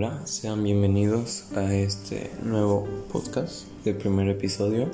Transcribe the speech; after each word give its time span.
Hola, 0.00 0.24
sean 0.28 0.62
bienvenidos 0.62 1.46
a 1.56 1.74
este 1.74 2.30
nuevo 2.44 2.86
podcast, 3.10 3.66
el 3.84 3.96
primer 3.96 4.28
episodio. 4.28 4.88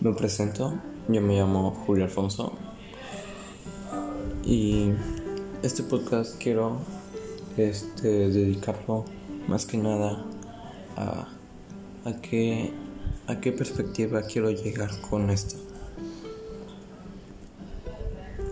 Me 0.00 0.12
presento, 0.12 0.78
yo 1.08 1.20
me 1.20 1.36
llamo 1.36 1.72
Julio 1.72 2.04
Alfonso 2.04 2.52
y 4.44 4.90
este 5.64 5.82
podcast 5.82 6.40
quiero 6.40 6.78
este, 7.56 8.30
dedicarlo 8.30 9.04
más 9.48 9.66
que 9.66 9.78
nada 9.78 10.26
a, 10.96 11.26
a, 12.04 12.20
qué, 12.20 12.72
a 13.26 13.40
qué 13.40 13.50
perspectiva 13.50 14.22
quiero 14.22 14.52
llegar 14.52 14.92
con 15.10 15.28
esto. 15.28 15.56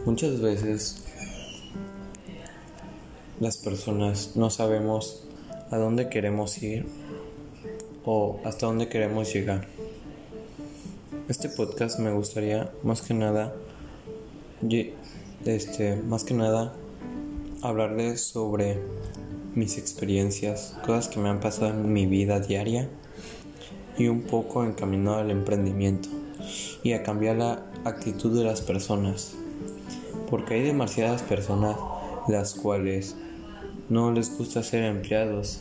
Muchas 0.05 0.41
veces 0.41 1.05
las 3.39 3.57
personas 3.57 4.33
no 4.35 4.51
sabemos 4.51 5.25
a 5.71 5.77
dónde 5.77 6.09
queremos 6.09 6.63
ir 6.63 6.87
o 8.05 8.41
hasta 8.45 8.67
dónde 8.67 8.89
queremos 8.89 9.33
llegar. 9.33 9.69
Este 11.29 11.49
podcast 11.49 12.01
me 12.01 12.11
gustaría 12.11 12.73
más 12.83 13.03
que 13.03 13.15
nada 13.15 13.55
este 15.45 15.97
más 15.97 16.25
que 16.25 16.35
nada 16.35 16.75
hablarles 17.63 18.21
sobre 18.21 18.79
mis 19.55 19.79
experiencias, 19.79 20.77
cosas 20.85 21.09
que 21.09 21.21
me 21.21 21.29
han 21.29 21.41
pasado 21.41 21.69
en 21.69 21.93
mi 21.93 22.07
vida 22.07 22.41
diaria 22.41 22.89
y 23.97 24.09
un 24.09 24.23
poco 24.23 24.65
encaminado 24.65 25.19
al 25.19 25.31
emprendimiento 25.31 26.09
y 26.83 26.93
a 26.93 27.03
cambiar 27.03 27.37
la 27.37 27.67
actitud 27.85 28.37
de 28.37 28.45
las 28.45 28.61
personas. 28.61 29.35
Porque 30.29 30.55
hay 30.55 30.63
demasiadas 30.63 31.23
personas 31.23 31.77
las 32.29 32.55
cuales 32.55 33.17
no 33.91 34.13
les 34.13 34.39
gusta 34.39 34.63
ser 34.63 34.85
empleados 34.85 35.61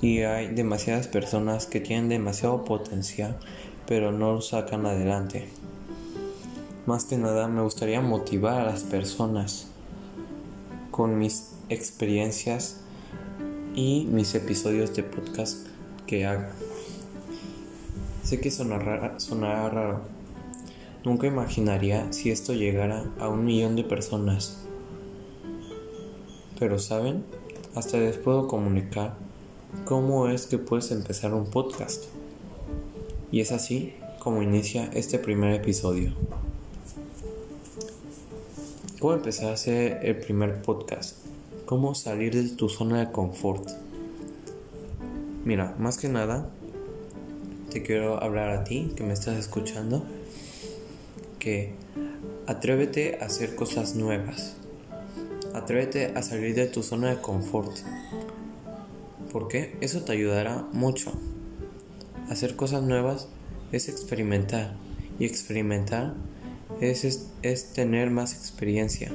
y 0.00 0.20
hay 0.22 0.48
demasiadas 0.48 1.06
personas 1.06 1.66
que 1.66 1.80
tienen 1.80 2.08
demasiado 2.08 2.64
potencial 2.64 3.38
pero 3.90 4.12
no 4.12 4.34
lo 4.34 4.40
sacan 4.40 4.86
adelante. 4.86 5.48
Más 6.86 7.06
que 7.06 7.18
nada 7.18 7.48
me 7.48 7.60
gustaría 7.60 8.00
motivar 8.00 8.60
a 8.60 8.64
las 8.66 8.84
personas 8.84 9.66
con 10.92 11.18
mis 11.18 11.56
experiencias 11.68 12.82
y 13.74 14.06
mis 14.08 14.32
episodios 14.36 14.94
de 14.94 15.02
podcast 15.02 15.66
que 16.06 16.24
hago. 16.24 16.46
Sé 18.22 18.40
que 18.40 18.52
sonará, 18.52 19.16
raro. 19.70 20.02
Nunca 21.04 21.26
imaginaría 21.26 22.12
si 22.12 22.30
esto 22.30 22.54
llegara 22.54 23.06
a 23.18 23.28
un 23.28 23.44
millón 23.44 23.74
de 23.74 23.82
personas. 23.82 24.58
Pero 26.60 26.78
saben, 26.78 27.24
hasta 27.74 27.98
les 27.98 28.16
puedo 28.16 28.48
comunicar 28.48 29.14
cómo 29.84 30.28
es 30.28 30.46
que 30.46 30.58
puedes 30.58 30.90
empezar 30.90 31.34
un 31.34 31.46
podcast. 31.46 32.04
Y 33.30 33.40
es 33.40 33.52
así 33.52 33.94
como 34.18 34.42
inicia 34.42 34.90
este 34.92 35.18
primer 35.18 35.54
episodio. 35.54 36.12
¿Cómo 38.98 39.14
empezar 39.14 39.50
a 39.50 39.54
hacer 39.54 40.00
el 40.02 40.16
primer 40.16 40.60
podcast? 40.62 41.16
¿Cómo 41.64 41.94
salir 41.94 42.34
de 42.34 42.56
tu 42.56 42.68
zona 42.68 43.00
de 43.00 43.12
confort? 43.12 43.68
Mira, 45.44 45.74
más 45.78 45.96
que 45.96 46.08
nada, 46.08 46.50
te 47.70 47.82
quiero 47.82 48.22
hablar 48.22 48.50
a 48.50 48.64
ti 48.64 48.92
que 48.96 49.04
me 49.04 49.14
estás 49.14 49.38
escuchando, 49.38 50.02
que 51.38 51.72
atrévete 52.46 53.18
a 53.22 53.26
hacer 53.26 53.54
cosas 53.54 53.94
nuevas 53.94 54.59
Atrévete 55.54 56.12
a 56.14 56.22
salir 56.22 56.54
de 56.54 56.66
tu 56.66 56.82
zona 56.82 57.10
de 57.10 57.20
confort. 57.20 57.76
porque 59.32 59.76
Eso 59.80 60.02
te 60.02 60.12
ayudará 60.12 60.66
mucho. 60.72 61.12
Hacer 62.28 62.56
cosas 62.56 62.82
nuevas 62.82 63.28
es 63.72 63.88
experimentar. 63.88 64.74
Y 65.18 65.24
experimentar 65.24 66.14
es, 66.80 67.28
es, 67.42 67.72
tener 67.72 68.10
más 68.10 68.32
experiencia. 68.32 69.10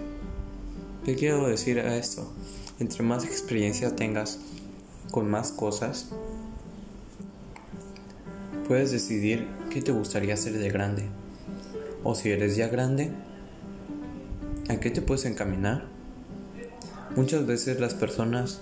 ¿Qué 1.06 1.16
quiero 1.16 1.48
decir 1.48 1.80
a 1.80 1.96
esto? 1.98 2.32
Entre 2.80 3.04
más 3.04 3.24
experiencia 3.24 3.96
tengas 3.96 4.40
con 5.12 5.30
más 5.30 5.52
cosas, 5.52 6.10
puedes 8.68 8.92
decidir 8.92 9.48
qué 9.70 9.82
te 9.82 9.92
gustaría 9.92 10.34
hacer 10.34 10.58
de 10.58 10.70
grande. 10.70 11.04
O 12.04 12.14
si 12.14 12.32
eres 12.32 12.56
ya 12.56 12.68
grande, 12.68 13.12
¿a 14.68 14.80
qué 14.80 14.92
te 14.92 15.02
puedes 15.02 15.26
encaminar? 15.26 15.95
Muchas 17.16 17.46
veces 17.46 17.80
las 17.80 17.94
personas 17.94 18.60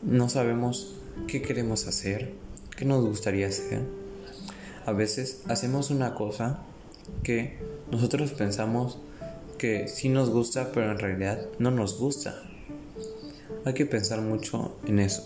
no 0.00 0.28
sabemos 0.28 0.94
qué 1.26 1.42
queremos 1.42 1.88
hacer, 1.88 2.32
qué 2.76 2.84
nos 2.84 3.04
gustaría 3.04 3.48
hacer. 3.48 3.82
A 4.86 4.92
veces 4.92 5.42
hacemos 5.48 5.90
una 5.90 6.14
cosa 6.14 6.60
que 7.24 7.58
nosotros 7.90 8.30
pensamos 8.30 8.98
que 9.58 9.88
sí 9.88 10.08
nos 10.08 10.30
gusta, 10.30 10.70
pero 10.72 10.92
en 10.92 11.00
realidad 11.00 11.48
no 11.58 11.72
nos 11.72 11.98
gusta. 11.98 12.40
Hay 13.64 13.74
que 13.74 13.86
pensar 13.86 14.20
mucho 14.20 14.76
en 14.86 15.00
eso. 15.00 15.24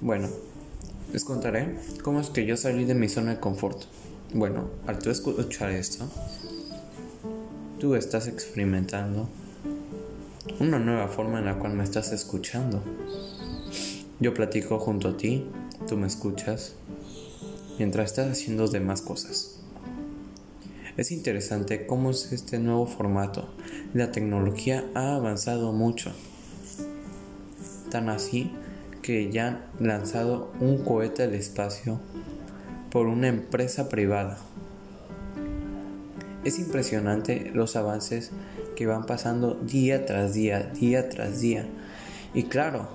Bueno, 0.00 0.28
les 1.12 1.24
contaré 1.24 1.76
cómo 2.02 2.18
es 2.18 2.30
que 2.30 2.44
yo 2.44 2.56
salí 2.56 2.86
de 2.86 2.96
mi 2.96 3.08
zona 3.08 3.34
de 3.34 3.40
confort. 3.40 3.82
Bueno, 4.34 4.68
al 4.88 4.98
escuchar 5.06 5.70
esto, 5.70 6.08
tú 7.78 7.94
estás 7.94 8.26
experimentando 8.26 9.28
una 10.60 10.78
nueva 10.78 11.08
forma 11.08 11.38
en 11.38 11.46
la 11.46 11.58
cual 11.58 11.72
me 11.72 11.82
estás 11.82 12.12
escuchando. 12.12 12.82
Yo 14.20 14.34
platico 14.34 14.78
junto 14.78 15.08
a 15.08 15.16
ti, 15.16 15.46
tú 15.88 15.96
me 15.96 16.06
escuchas, 16.06 16.74
mientras 17.78 18.10
estás 18.10 18.30
haciendo 18.30 18.68
demás 18.68 19.00
cosas. 19.00 19.58
Es 20.98 21.12
interesante 21.12 21.86
cómo 21.86 22.10
es 22.10 22.30
este 22.32 22.58
nuevo 22.58 22.86
formato. 22.86 23.48
La 23.94 24.12
tecnología 24.12 24.84
ha 24.94 25.14
avanzado 25.14 25.72
mucho. 25.72 26.12
Tan 27.90 28.10
así 28.10 28.52
que 29.00 29.32
ya 29.32 29.48
han 29.48 29.64
lanzado 29.80 30.52
un 30.60 30.84
cohete 30.84 31.22
al 31.22 31.34
espacio 31.34 32.00
por 32.90 33.06
una 33.06 33.28
empresa 33.28 33.88
privada. 33.88 34.36
Es 36.44 36.58
impresionante 36.58 37.50
los 37.52 37.76
avances 37.76 38.30
que 38.76 38.86
van 38.86 39.04
pasando 39.04 39.54
día 39.54 40.06
tras 40.06 40.32
día, 40.32 40.72
día 40.80 41.08
tras 41.08 41.40
día. 41.40 41.66
Y 42.32 42.44
claro, 42.44 42.88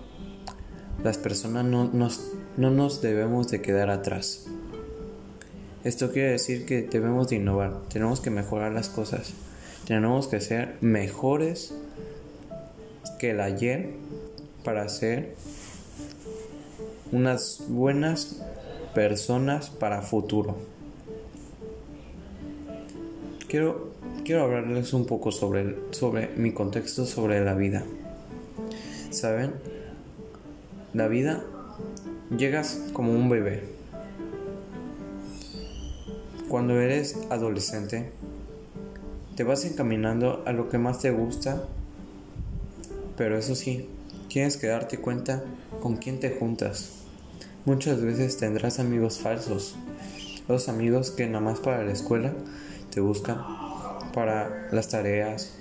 las 1.04 1.18
personas 1.18 1.66
no 1.66 1.86
nos, 1.86 2.32
no 2.58 2.72
nos 2.72 3.02
debemos 3.02 3.50
de 3.50 3.62
quedar 3.62 3.90
atrás. 3.90 4.48
Esto 5.84 6.12
quiere 6.12 6.32
decir 6.32 6.66
que 6.66 6.82
debemos 6.82 7.30
de 7.30 7.36
innovar, 7.36 7.84
tenemos 7.90 8.20
que 8.20 8.32
mejorar 8.32 8.72
las 8.72 8.90
cosas, 8.90 9.34
tenemos 9.86 10.28
que 10.28 10.42
ser 10.42 10.78
mejores 10.82 11.76
que 13.20 13.32
el 13.32 13.40
ayer 13.40 13.92
para 14.64 14.90
ser 14.90 15.36
unas 17.12 17.64
buenas 17.68 18.42
personas 18.96 19.70
para 19.70 20.02
futuro. 20.02 20.58
Quiero 23.48 23.96
quiero 24.26 24.44
hablarles 24.44 24.92
un 24.94 25.06
poco 25.06 25.32
sobre, 25.32 25.76
sobre 25.92 26.30
mi 26.36 26.52
contexto 26.52 27.06
sobre 27.06 27.46
la 27.46 27.54
vida. 27.54 27.84
¿Saben? 29.12 29.52
La 30.94 31.08
vida 31.08 31.44
llegas 32.36 32.82
como 32.92 33.12
un 33.12 33.30
bebé. 33.30 33.64
Cuando 36.50 36.80
eres 36.80 37.20
adolescente, 37.30 38.12
te 39.36 39.44
vas 39.44 39.64
encaminando 39.66 40.44
a 40.48 40.52
lo 40.52 40.70
que 40.70 40.80
más 40.80 41.00
te 41.00 41.12
gusta, 41.12 41.64
pero 43.18 43.38
eso 43.38 43.54
sí, 43.54 43.88
tienes 44.28 44.58
que 44.58 44.68
darte 44.68 44.98
cuenta 44.98 45.44
con 45.82 45.98
quién 45.98 46.20
te 46.20 46.32
juntas. 46.32 47.04
Muchas 47.66 48.02
veces 48.02 48.38
tendrás 48.38 48.80
amigos 48.80 49.20
falsos, 49.20 49.76
los 50.48 50.68
amigos 50.68 51.12
que 51.12 51.28
nada 51.28 51.42
más 51.42 51.60
para 51.60 51.84
la 51.84 51.92
escuela 51.92 52.34
te 52.96 53.02
buscan 53.02 53.44
para 54.14 54.70
las 54.72 54.88
tareas 54.88 55.54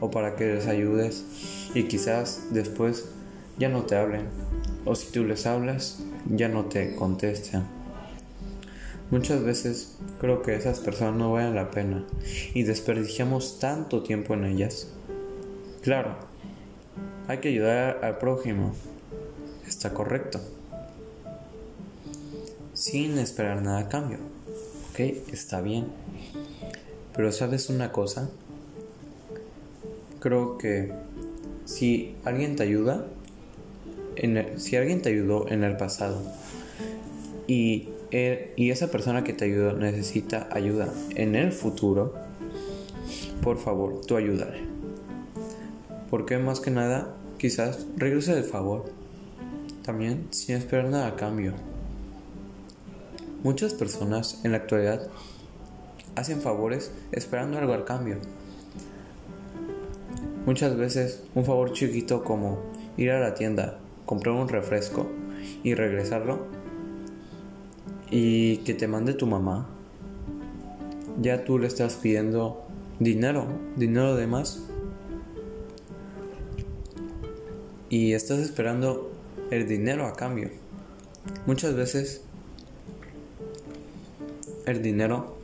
o 0.00 0.10
para 0.10 0.36
que 0.36 0.54
les 0.54 0.66
ayudes 0.66 1.70
y 1.74 1.82
quizás 1.84 2.46
después 2.50 3.10
ya 3.58 3.68
no 3.68 3.82
te 3.82 3.94
hablen 3.94 4.22
o 4.86 4.94
si 4.94 5.12
tú 5.12 5.24
les 5.24 5.44
hablas 5.44 5.98
ya 6.30 6.48
no 6.48 6.64
te 6.64 6.96
contestan. 6.96 7.68
Muchas 9.10 9.42
veces 9.42 9.98
creo 10.18 10.40
que 10.40 10.54
esas 10.54 10.80
personas 10.80 11.16
no 11.16 11.32
valen 11.32 11.54
la 11.54 11.70
pena 11.70 12.06
y 12.54 12.62
desperdiciamos 12.62 13.58
tanto 13.58 14.02
tiempo 14.02 14.32
en 14.32 14.44
ellas. 14.44 14.88
Claro, 15.82 16.16
hay 17.26 17.38
que 17.38 17.48
ayudar 17.48 18.00
al 18.02 18.16
prójimo, 18.16 18.74
está 19.66 19.92
correcto, 19.92 20.40
sin 22.72 23.18
esperar 23.18 23.60
nada 23.60 23.80
a 23.80 23.88
cambio, 23.90 24.18
ok, 24.90 25.00
está 25.32 25.60
bien. 25.60 25.86
Pero 27.18 27.32
sabes 27.32 27.68
una 27.68 27.90
cosa, 27.90 28.30
creo 30.20 30.56
que 30.56 30.92
si 31.64 32.14
alguien 32.22 32.54
te 32.54 32.62
ayuda, 32.62 33.06
en 34.14 34.60
si 34.60 34.76
alguien 34.76 35.02
te 35.02 35.08
ayudó 35.08 35.48
en 35.48 35.64
el 35.64 35.76
pasado 35.76 36.22
y, 37.48 37.88
y 38.12 38.70
esa 38.70 38.92
persona 38.92 39.24
que 39.24 39.32
te 39.32 39.46
ayudó 39.46 39.72
necesita 39.72 40.48
ayuda 40.52 40.94
en 41.16 41.34
el 41.34 41.50
futuro, 41.50 42.14
por 43.42 43.58
favor, 43.58 44.00
tú 44.06 44.16
ayúdale. 44.16 44.60
Porque 46.10 46.38
más 46.38 46.60
que 46.60 46.70
nada, 46.70 47.16
quizás 47.36 47.84
regrese 47.96 48.38
el 48.38 48.44
favor. 48.44 48.84
También 49.82 50.28
sin 50.30 50.54
esperar 50.54 50.84
nada 50.84 51.08
a 51.08 51.16
cambio. 51.16 51.54
Muchas 53.42 53.74
personas 53.74 54.38
en 54.44 54.52
la 54.52 54.58
actualidad 54.58 55.08
hacen 56.18 56.40
favores 56.40 56.90
esperando 57.12 57.58
algo 57.58 57.72
al 57.72 57.84
cambio. 57.84 58.16
Muchas 60.46 60.76
veces 60.76 61.22
un 61.34 61.44
favor 61.44 61.72
chiquito 61.72 62.24
como 62.24 62.58
ir 62.96 63.10
a 63.10 63.20
la 63.20 63.34
tienda, 63.34 63.78
comprar 64.06 64.34
un 64.34 64.48
refresco 64.48 65.06
y 65.62 65.74
regresarlo 65.74 66.46
y 68.10 68.58
que 68.58 68.74
te 68.74 68.88
mande 68.88 69.14
tu 69.14 69.26
mamá, 69.26 69.68
ya 71.20 71.44
tú 71.44 71.58
le 71.58 71.66
estás 71.66 71.94
pidiendo 71.94 72.64
dinero, 72.98 73.46
dinero 73.76 74.16
de 74.16 74.26
más. 74.26 74.64
Y 77.90 78.12
estás 78.12 78.38
esperando 78.40 79.10
el 79.50 79.66
dinero 79.66 80.06
a 80.06 80.14
cambio. 80.14 80.50
Muchas 81.46 81.74
veces 81.74 82.22
el 84.66 84.82
dinero 84.82 85.37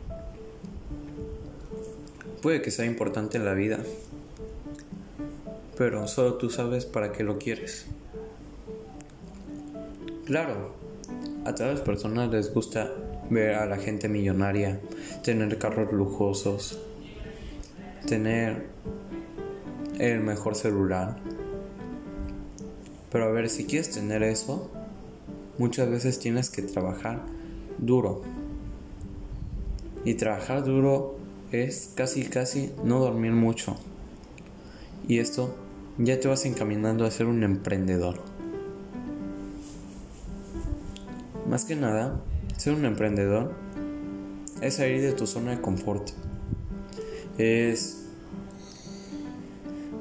puede 2.45 2.61
que 2.61 2.71
sea 2.71 2.85
importante 2.85 3.39
en 3.39 3.47
la 3.47 3.55
vida, 3.55 3.79
pero 5.79 6.07
solo 6.07 6.35
tú 6.35 6.51
sabes 6.51 6.85
para 6.85 7.11
qué 7.11 7.23
lo 7.25 7.39
quieres. 7.39 7.87
Claro, 10.27 10.75
a 11.47 11.55
todas 11.55 11.77
las 11.77 11.81
personas 11.81 12.31
les 12.31 12.53
gusta 12.53 12.93
ver 13.31 13.55
a 13.55 13.65
la 13.65 13.79
gente 13.79 14.11
millonaria, 14.11 14.79
tener 15.23 15.57
carros 15.57 15.91
lujosos, 15.91 16.83
tener 18.07 18.67
el 19.99 20.21
mejor 20.21 20.55
celular. 20.55 21.17
Pero 23.11 23.25
a 23.25 23.31
ver, 23.31 23.49
si 23.49 23.65
quieres 23.65 23.91
tener 23.91 24.23
eso, 24.23 24.71
muchas 25.57 25.89
veces 25.89 26.19
tienes 26.19 26.51
que 26.51 26.61
trabajar 26.61 27.23
duro. 27.79 28.21
Y 30.05 30.13
trabajar 30.17 30.63
duro 30.63 31.24
es 31.63 31.93
casi 31.95 32.25
casi 32.25 32.73
no 32.83 32.99
dormir 32.99 33.33
mucho. 33.33 33.77
Y 35.07 35.19
esto 35.19 35.55
ya 35.99 36.19
te 36.19 36.29
vas 36.29 36.45
encaminando 36.45 37.05
a 37.05 37.11
ser 37.11 37.27
un 37.27 37.43
emprendedor. 37.45 38.21
Más 41.49 41.65
que 41.65 41.77
nada, 41.77 42.21
ser 42.57 42.75
un 42.75 42.85
emprendedor 42.85 43.55
es 44.61 44.75
salir 44.75 45.03
de 45.03 45.13
tu 45.13 45.27
zona 45.27 45.53
de 45.53 45.61
confort. 45.61 46.11
Es 47.39 48.01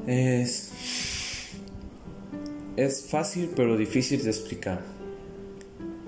es 0.07 0.71
es 2.75 3.05
fácil 3.05 3.51
pero 3.55 3.77
difícil 3.77 4.23
de 4.23 4.29
explicar. 4.29 4.81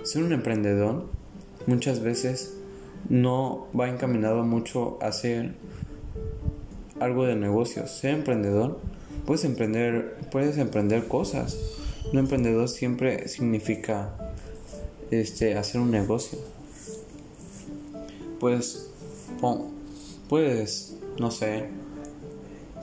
Ser 0.04 0.24
un 0.24 0.34
emprendedor 0.34 1.10
muchas 1.68 2.02
veces 2.02 2.55
no 3.10 3.68
va 3.78 3.90
encaminado 3.90 4.44
mucho 4.44 4.98
a 5.02 5.08
hacer 5.08 5.54
algo 7.00 7.26
de 7.26 7.36
negocios. 7.36 7.92
Ser 7.92 8.16
emprendedor, 8.16 8.80
puedes 9.26 9.46
emprender, 9.46 10.18
puedes 10.32 10.58
emprender 10.58 11.08
cosas. 11.08 11.58
Un 12.12 12.20
emprendedor 12.20 12.70
siempre 12.70 13.28
significa 13.28 14.16
este, 15.12 15.58
hacer 15.58 15.82
un 15.82 15.92
negocio. 15.92 16.40
Pues, 18.40 18.92
puedes, 20.30 20.98
no 21.20 21.32
sé, 21.32 21.66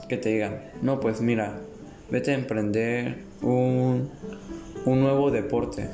que 0.09 0.17
te 0.17 0.29
digan, 0.29 0.61
no, 0.81 0.99
pues 0.99 1.21
mira, 1.21 1.59
vete 2.11 2.31
a 2.31 2.35
emprender 2.35 3.23
un, 3.41 4.09
un 4.85 4.99
nuevo 4.99 5.31
deporte 5.31 5.89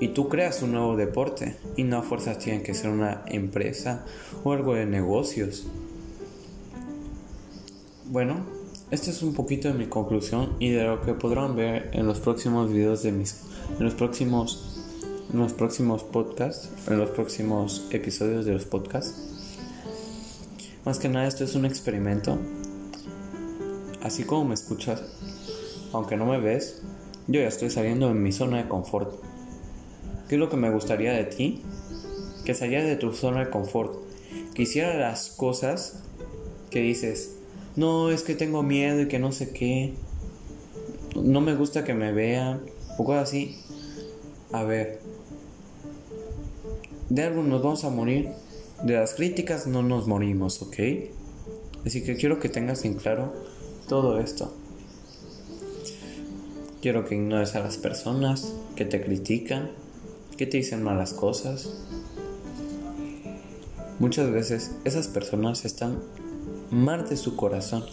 y 0.00 0.08
tú 0.08 0.28
creas 0.28 0.62
un 0.62 0.72
nuevo 0.72 0.96
deporte 0.96 1.56
y 1.76 1.84
no 1.84 1.98
a 1.98 2.02
fuerzas 2.02 2.38
tienen 2.38 2.62
que 2.62 2.74
ser 2.74 2.90
una 2.90 3.22
empresa 3.26 4.04
o 4.44 4.52
algo 4.52 4.74
de 4.74 4.86
negocios. 4.86 5.66
Bueno, 8.06 8.46
esta 8.90 9.10
es 9.10 9.22
un 9.22 9.34
poquito 9.34 9.68
de 9.68 9.74
mi 9.74 9.86
conclusión 9.86 10.54
y 10.60 10.70
de 10.70 10.84
lo 10.84 11.00
que 11.00 11.14
podrán 11.14 11.56
ver 11.56 11.90
en 11.92 12.06
los 12.06 12.20
próximos 12.20 12.70
videos 12.70 13.02
de 13.02 13.12
mis 13.12 13.42
en 13.78 13.84
los 13.84 13.94
próximos 13.94 14.84
en 15.32 15.40
los 15.40 15.52
próximos 15.54 16.04
podcasts, 16.04 16.70
en 16.88 16.98
los 16.98 17.10
próximos 17.10 17.88
episodios 17.90 18.44
de 18.44 18.52
los 18.52 18.64
podcasts. 18.64 19.36
Más 20.84 21.00
que 21.00 21.08
nada 21.08 21.26
esto 21.26 21.42
es 21.42 21.56
un 21.56 21.64
experimento. 21.64 22.38
Así 24.02 24.22
como 24.22 24.44
me 24.44 24.54
escuchas, 24.54 25.02
aunque 25.92 26.16
no 26.16 26.26
me 26.26 26.38
ves, 26.38 26.82
yo 27.26 27.40
ya 27.40 27.48
estoy 27.48 27.70
saliendo 27.70 28.06
de 28.06 28.14
mi 28.14 28.30
zona 28.30 28.58
de 28.58 28.68
confort. 28.68 29.35
¿Qué 30.28 30.34
es 30.34 30.38
lo 30.40 30.48
que 30.48 30.56
me 30.56 30.70
gustaría 30.70 31.12
de 31.12 31.24
ti? 31.24 31.62
Que 32.44 32.54
salieras 32.54 32.86
de 32.86 32.96
tu 32.96 33.12
zona 33.12 33.44
de 33.44 33.50
confort. 33.50 33.94
Que 34.54 34.62
hicieras 34.62 34.96
las 34.96 35.28
cosas 35.30 36.02
que 36.70 36.80
dices, 36.80 37.36
no, 37.76 38.10
es 38.10 38.22
que 38.22 38.34
tengo 38.34 38.62
miedo 38.62 39.02
y 39.02 39.08
que 39.08 39.18
no 39.18 39.32
sé 39.32 39.50
qué. 39.50 39.94
No 41.14 41.40
me 41.40 41.54
gusta 41.54 41.84
que 41.84 41.94
me 41.94 42.12
vean. 42.12 42.62
O 42.98 43.04
cosas 43.04 43.28
así. 43.28 43.56
A 44.52 44.64
ver. 44.64 45.00
De 47.08 47.22
algo 47.22 47.42
nos 47.42 47.62
vamos 47.62 47.84
a 47.84 47.90
morir. 47.90 48.30
De 48.82 48.94
las 48.94 49.14
críticas 49.14 49.66
no 49.66 49.82
nos 49.82 50.06
morimos, 50.06 50.60
¿ok? 50.62 50.76
Así 51.86 52.02
que 52.02 52.16
quiero 52.16 52.40
que 52.40 52.48
tengas 52.48 52.84
en 52.84 52.94
claro 52.94 53.32
todo 53.88 54.18
esto. 54.18 54.52
Quiero 56.82 57.04
que 57.04 57.14
ignores 57.14 57.54
a 57.54 57.60
las 57.60 57.78
personas 57.78 58.52
que 58.74 58.84
te 58.84 59.00
critican, 59.00 59.70
que 60.36 60.46
te 60.46 60.58
dicen 60.58 60.82
malas 60.82 61.12
cosas. 61.12 61.70
Muchas 63.98 64.30
veces 64.30 64.76
esas 64.84 65.08
personas 65.08 65.64
están 65.64 65.98
mal 66.70 67.08
de 67.08 67.16
su 67.16 67.36
corazón, 67.36 67.84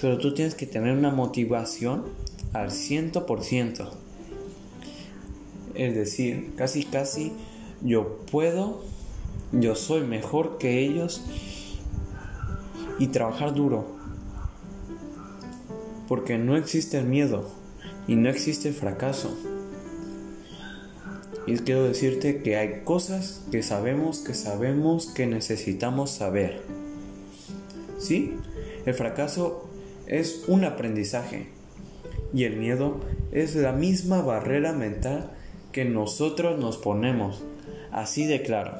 pero 0.00 0.18
tú 0.18 0.34
tienes 0.34 0.54
que 0.54 0.66
tener 0.66 0.96
una 0.96 1.10
motivación 1.10 2.04
al 2.52 2.70
100%. 2.70 3.90
Es 5.74 5.94
decir, 5.94 6.54
casi 6.56 6.84
casi 6.84 7.32
yo 7.82 8.18
puedo, 8.30 8.82
yo 9.52 9.74
soy 9.74 10.02
mejor 10.02 10.58
que 10.58 10.80
ellos 10.80 11.22
y 12.98 13.08
trabajar 13.08 13.54
duro. 13.54 13.86
Porque 16.08 16.38
no 16.38 16.56
existe 16.56 16.98
el 16.98 17.06
miedo 17.06 17.48
y 18.06 18.16
no 18.16 18.28
existe 18.28 18.68
el 18.68 18.74
fracaso. 18.74 19.36
Y 21.46 21.56
quiero 21.58 21.84
decirte 21.84 22.42
que 22.42 22.56
hay 22.56 22.82
cosas 22.84 23.42
que 23.50 23.62
sabemos, 23.62 24.20
que 24.20 24.34
sabemos, 24.34 25.06
que 25.06 25.26
necesitamos 25.26 26.10
saber. 26.10 26.60
¿Sí? 27.98 28.34
El 28.86 28.94
fracaso 28.94 29.68
es 30.06 30.44
un 30.46 30.64
aprendizaje 30.64 31.48
y 32.34 32.44
el 32.44 32.56
miedo 32.56 33.00
es 33.32 33.54
la 33.56 33.72
misma 33.72 34.22
barrera 34.22 34.72
mental 34.72 35.30
que 35.72 35.84
nosotros 35.84 36.58
nos 36.58 36.76
ponemos. 36.76 37.42
Así 37.90 38.26
de 38.26 38.42
claro. 38.42 38.76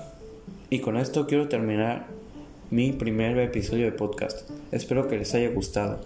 Y 0.71 0.81
con 0.81 0.97
esto 0.97 1.27
quiero 1.27 1.49
terminar 1.49 2.07
mi 2.71 2.93
primer 2.93 3.39
episodio 3.39 3.87
de 3.87 3.93
podcast. 3.93 4.49
Espero 4.71 5.09
que 5.09 5.19
les 5.19 5.35
haya 5.35 5.51
gustado 5.51 6.01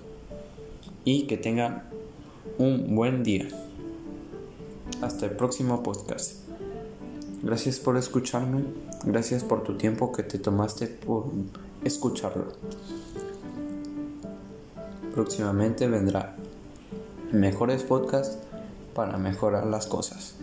y 1.05 1.27
que 1.27 1.37
tengan 1.37 1.85
un 2.59 2.97
buen 2.97 3.23
día. 3.23 3.49
Hasta 5.03 5.27
el 5.27 5.33
próximo 5.33 5.83
podcast. 5.83 6.46
Gracias 7.47 7.79
por 7.79 7.97
escucharme. 7.97 8.65
Gracias 9.05 9.45
por 9.45 9.63
tu 9.63 9.77
tiempo 9.77 10.11
que 10.11 10.25
te 10.25 10.37
tomaste 10.37 10.89
por 10.89 11.27
escucharlo. 11.85 12.47
Próximamente 15.15 15.87
vendrá 15.87 16.35
mejores 17.31 17.85
podcasts 17.85 18.37
para 18.97 19.17
mejorar 19.17 19.65
las 19.65 19.87
cosas. 19.87 20.35